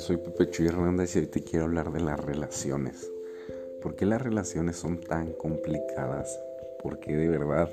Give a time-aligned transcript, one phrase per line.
[0.00, 3.10] soy Pepe Chuy Hernández y hoy te quiero hablar de las relaciones.
[3.82, 6.40] ¿Por qué las relaciones son tan complicadas?
[6.82, 7.68] ¿Por qué de verdad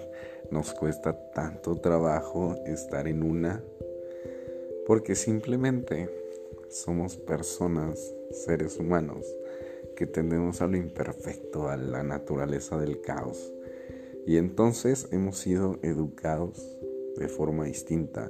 [0.51, 3.63] nos cuesta tanto trabajo estar en una?
[4.85, 6.09] Porque simplemente
[6.69, 9.25] somos personas, seres humanos,
[9.95, 13.53] que tendemos a lo imperfecto, a la naturaleza del caos.
[14.25, 16.77] Y entonces hemos sido educados
[17.15, 18.29] de forma distinta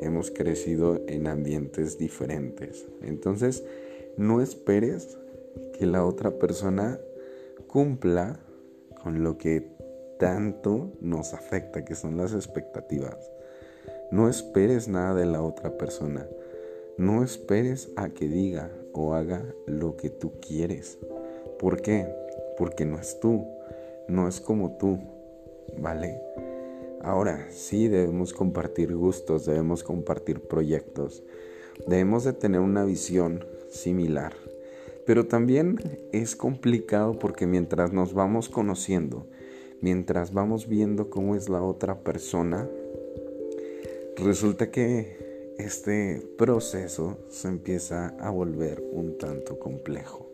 [0.00, 2.86] hemos crecido en ambientes diferentes.
[3.02, 3.64] Entonces,
[4.16, 5.18] no esperes
[5.78, 6.98] que la otra persona
[7.66, 8.40] cumpla
[9.02, 9.68] con lo que
[10.18, 13.30] tanto nos afecta, que son las expectativas.
[14.10, 16.26] No esperes nada de la otra persona.
[16.98, 20.98] No esperes a que diga o haga lo que tú quieres.
[21.58, 22.14] ¿Por qué?
[22.58, 23.46] Porque no es tú,
[24.08, 24.98] no es como tú,
[25.78, 26.20] ¿vale?
[27.02, 31.22] Ahora, sí debemos compartir gustos, debemos compartir proyectos,
[31.86, 34.34] debemos de tener una visión similar.
[35.06, 39.26] Pero también es complicado porque mientras nos vamos conociendo,
[39.80, 42.68] mientras vamos viendo cómo es la otra persona,
[44.16, 50.26] resulta que este proceso se empieza a volver un tanto complejo.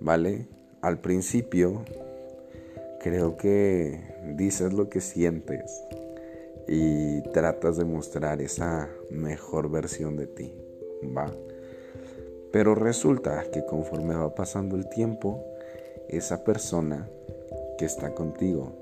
[0.00, 0.48] ¿Vale?
[0.80, 1.84] Al principio
[3.02, 4.00] creo que
[4.36, 5.84] dices lo que sientes
[6.68, 10.54] y tratas de mostrar esa mejor versión de ti,
[11.16, 11.30] ¿va?
[12.52, 15.44] Pero resulta que conforme va pasando el tiempo,
[16.08, 17.08] esa persona
[17.78, 18.72] que está contigo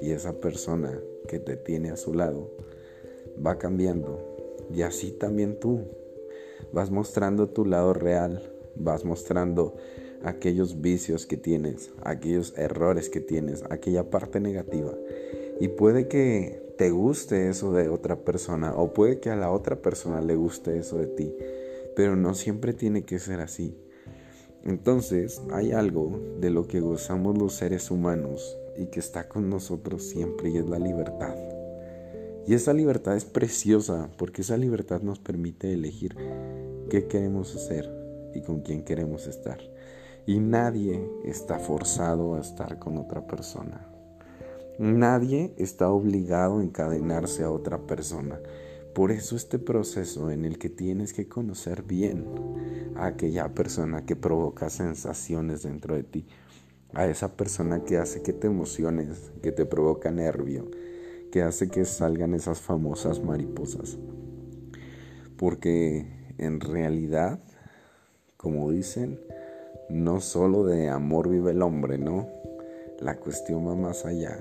[0.00, 2.50] y esa persona que te tiene a su lado
[3.44, 4.36] va cambiando.
[4.72, 5.86] Y así también tú
[6.72, 8.42] vas mostrando tu lado real,
[8.76, 9.74] vas mostrando
[10.22, 14.92] aquellos vicios que tienes, aquellos errores que tienes, aquella parte negativa.
[15.60, 19.76] Y puede que te guste eso de otra persona o puede que a la otra
[19.76, 21.34] persona le guste eso de ti,
[21.96, 23.76] pero no siempre tiene que ser así.
[24.64, 30.04] Entonces hay algo de lo que gozamos los seres humanos y que está con nosotros
[30.04, 31.36] siempre y es la libertad.
[32.46, 36.16] Y esa libertad es preciosa porque esa libertad nos permite elegir
[36.88, 37.90] qué queremos hacer
[38.34, 39.58] y con quién queremos estar.
[40.28, 43.88] Y nadie está forzado a estar con otra persona.
[44.78, 48.38] Nadie está obligado a encadenarse a otra persona.
[48.94, 52.26] Por eso este proceso en el que tienes que conocer bien
[52.94, 56.26] a aquella persona que provoca sensaciones dentro de ti,
[56.92, 60.70] a esa persona que hace que te emociones, que te provoca nervio,
[61.32, 63.96] que hace que salgan esas famosas mariposas.
[65.38, 67.40] Porque en realidad,
[68.36, 69.18] como dicen,
[69.88, 72.28] no solo de amor vive el hombre, ¿no?
[73.00, 74.38] La cuestión va más allá.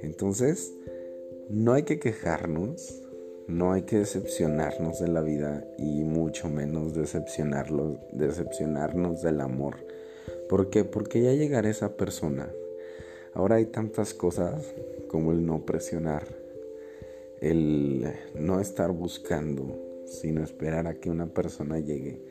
[0.00, 0.72] Entonces,
[1.48, 3.02] no hay que quejarnos,
[3.48, 9.76] no hay que decepcionarnos de la vida y mucho menos decepcionarnos del amor.
[10.48, 10.84] ¿Por qué?
[10.84, 12.48] Porque ya llegará esa persona.
[13.34, 14.64] Ahora hay tantas cosas
[15.08, 16.24] como el no presionar,
[17.40, 22.29] el no estar buscando, sino esperar a que una persona llegue.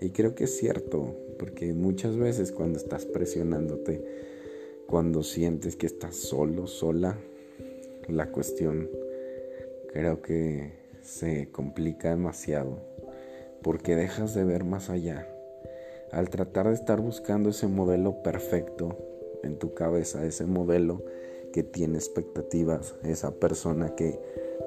[0.00, 4.04] Y creo que es cierto, porque muchas veces cuando estás presionándote,
[4.86, 7.18] cuando sientes que estás solo, sola,
[8.08, 8.90] la cuestión
[9.92, 10.72] creo que
[11.02, 12.78] se complica demasiado,
[13.62, 15.28] porque dejas de ver más allá.
[16.12, 18.98] Al tratar de estar buscando ese modelo perfecto
[19.42, 21.02] en tu cabeza, ese modelo
[21.52, 24.20] que tiene expectativas, esa persona que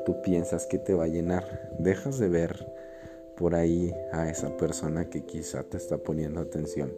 [0.05, 2.65] tú piensas que te va a llenar, dejas de ver
[3.38, 6.92] por ahí a esa persona que quizá te está poniendo atención,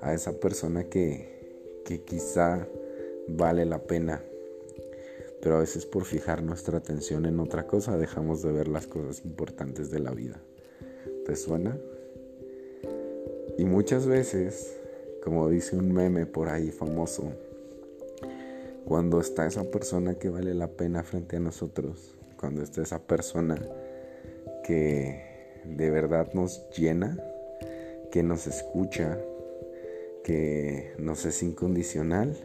[0.00, 2.66] a esa persona que, que quizá
[3.28, 4.22] vale la pena.
[5.40, 9.24] Pero a veces por fijar nuestra atención en otra cosa dejamos de ver las cosas
[9.24, 10.40] importantes de la vida.
[11.26, 11.78] ¿Te suena?
[13.58, 14.78] Y muchas veces,
[15.22, 17.32] como dice un meme por ahí famoso,
[18.84, 23.60] cuando está esa persona que vale la pena frente a nosotros, cuando está esa persona
[24.64, 25.27] que
[25.76, 27.16] de verdad nos llena,
[28.10, 29.18] que nos escucha,
[30.24, 32.36] que nos es incondicional,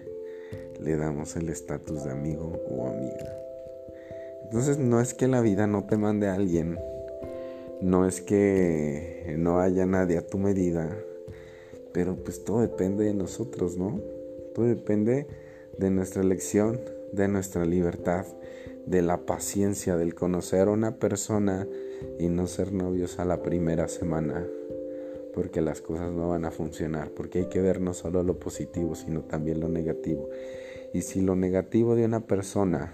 [0.80, 3.38] le damos el estatus de amigo o amiga.
[4.44, 6.78] Entonces no es que la vida no te mande a alguien,
[7.82, 10.96] no es que no haya nadie a tu medida,
[11.94, 14.00] pero pues todo depende de nosotros, ¿no?
[14.54, 15.28] Todo depende
[15.78, 16.80] de nuestra elección,
[17.12, 18.26] de nuestra libertad,
[18.86, 21.68] de la paciencia, del conocer a una persona
[22.20, 24.46] y no ser novios a la primera semana,
[25.34, 28.96] porque las cosas no van a funcionar, porque hay que ver no solo lo positivo,
[28.96, 30.30] sino también lo negativo.
[30.94, 32.92] Y si lo negativo de una persona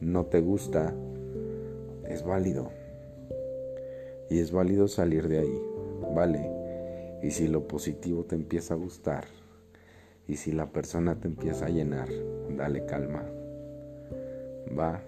[0.00, 0.94] no te gusta,
[2.08, 2.70] es válido.
[4.28, 5.62] Y es válido salir de ahí,
[6.14, 6.50] ¿vale?
[7.22, 9.24] Y si lo positivo te empieza a gustar,
[10.28, 12.08] y si la persona te empieza a llenar,
[12.56, 13.22] dale calma.
[14.76, 15.00] Va.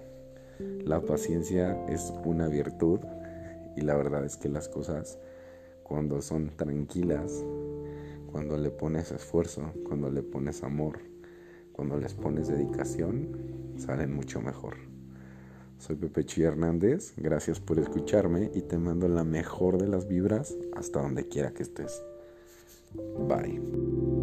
[0.85, 3.01] La paciencia es una virtud
[3.79, 5.19] y la verdad es que las cosas
[5.85, 7.45] cuando son tranquilas,
[8.31, 10.99] cuando le pones esfuerzo, cuando le pones amor,
[11.73, 13.29] cuando les pones dedicación,
[13.77, 14.75] salen mucho mejor.
[15.79, 20.57] Soy Pepe Chi Hernández, gracias por escucharme y te mando la mejor de las vibras
[20.75, 22.03] hasta donde quiera que estés.
[23.29, 24.18] Bye.